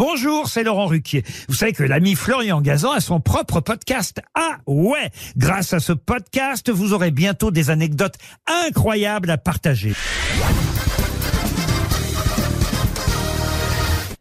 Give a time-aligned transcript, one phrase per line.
[0.00, 1.24] Bonjour, c'est Laurent Ruquier.
[1.46, 4.22] Vous savez que l'ami Florian Gazan a son propre podcast.
[4.34, 8.14] Ah ouais Grâce à ce podcast, vous aurez bientôt des anecdotes
[8.46, 9.92] incroyables à partager.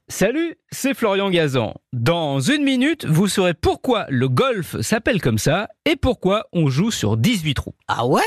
[0.09, 1.75] Salut, c'est Florian Gazan.
[1.93, 6.91] Dans une minute, vous saurez pourquoi le golf s'appelle comme ça et pourquoi on joue
[6.91, 7.75] sur 18 trous.
[7.87, 8.21] Ah ouais?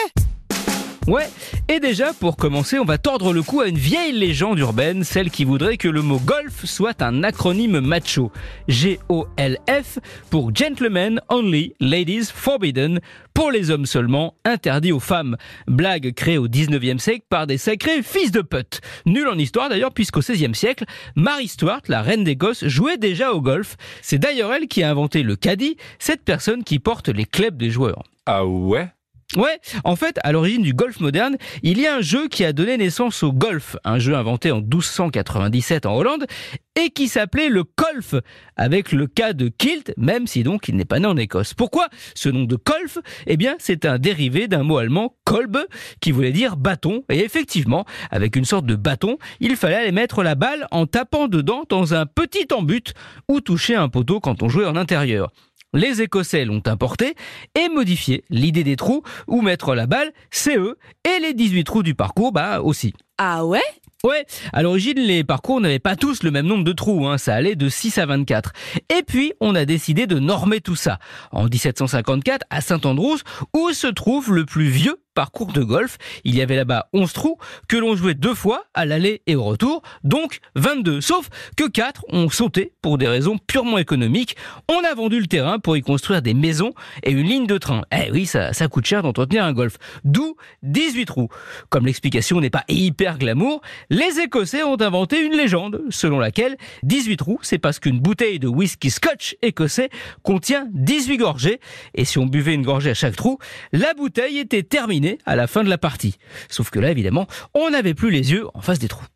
[1.09, 1.29] Ouais,
[1.69, 5.33] et déjà pour commencer, on va tordre le cou à une vieille légende urbaine, celle
[5.33, 8.31] qui voudrait que le mot golf soit un acronyme macho.
[8.69, 9.99] G-O-L-F
[10.31, 13.01] pour Gentlemen Only, Ladies Forbidden,
[13.35, 15.37] pour les hommes seulement, interdit aux femmes.
[15.67, 18.81] Blague créée au 19e siècle par des sacrés fils de pute.
[19.05, 20.85] Nul en histoire d'ailleurs puisqu'au 16e siècle,
[21.17, 23.77] Mary Stuart, la reine d'Écosse, jouait déjà au golf.
[24.03, 27.71] C'est d'ailleurs elle qui a inventé le caddie, cette personne qui porte les clubs des
[27.71, 28.05] joueurs.
[28.25, 28.89] Ah ouais?
[29.37, 32.53] Ouais, en fait, à l'origine du golf moderne, il y a un jeu qui a
[32.53, 36.27] donné naissance au golf, un jeu inventé en 1297 en Hollande
[36.75, 38.15] et qui s'appelait le golf,
[38.57, 41.55] avec le cas de kilt, même si donc il n'est pas né en Écosse.
[41.55, 45.59] Pourquoi ce nom de golf Eh bien, c'est un dérivé d'un mot allemand kolbe,
[46.01, 50.23] qui voulait dire bâton, et effectivement, avec une sorte de bâton, il fallait aller mettre
[50.23, 52.93] la balle en tapant dedans dans un petit embut
[53.29, 55.31] ou toucher un poteau quand on jouait en intérieur.
[55.75, 57.15] Les Écossais l'ont importé
[57.59, 58.25] et modifié.
[58.29, 60.77] L'idée des trous où mettre la balle, c'est eux.
[61.05, 62.93] Et les 18 trous du parcours, bah aussi.
[63.17, 63.63] Ah ouais?
[64.05, 67.37] Ouais, à l'origine, les parcours n'avaient pas tous le même nombre de trous, hein, ça
[67.37, 68.53] allait de 6 à 24.
[68.91, 70.99] Et puis, on a décidé de normer tout ça.
[71.31, 73.19] En 1754, à Saint-Andrews,
[73.55, 75.99] où se trouve le plus vieux parcours de golf.
[76.25, 79.45] Il y avait là-bas 11 trous que l'on jouait deux fois à l'aller et au
[79.45, 81.01] retour, donc 22.
[81.01, 84.37] Sauf que 4 ont sauté pour des raisons purement économiques.
[84.69, 87.83] On a vendu le terrain pour y construire des maisons et une ligne de train.
[87.93, 89.77] Eh oui, ça, ça coûte cher d'entretenir un golf.
[90.05, 91.29] D'où 18 trous.
[91.69, 97.17] Comme l'explication n'est pas hyper glamour, les Écossais ont inventé une légende selon laquelle 18
[97.17, 99.91] trous, c'est parce qu'une bouteille de whisky scotch écossais
[100.23, 101.61] contient 18 gorgées
[101.95, 103.39] et si on buvait une gorgée à chaque trou,
[103.73, 106.19] la bouteille était terminée à la fin de la partie.
[106.49, 109.07] Sauf que là, évidemment, on n'avait plus les yeux en face des trous.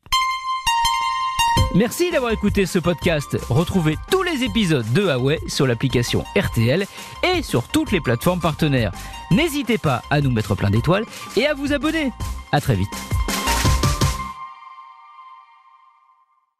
[1.74, 3.36] Merci d'avoir écouté ce podcast.
[3.50, 6.86] Retrouvez tous les épisodes de Huawei sur l'application RTL
[7.22, 8.92] et sur toutes les plateformes partenaires.
[9.30, 11.04] N'hésitez pas à nous mettre plein d'étoiles
[11.36, 12.12] et à vous abonner.
[12.52, 13.05] À très vite.